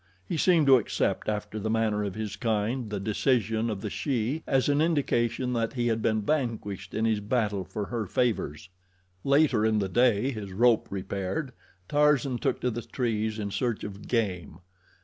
[0.27, 4.41] He seemed to accept after the manner of his kind the decision of the she
[4.47, 8.69] as an indication that he had been vanquished in his battle for her favors.
[9.23, 11.51] Later in the day, his rope repaired,
[11.87, 14.61] Tarzan took to the trees in search of game.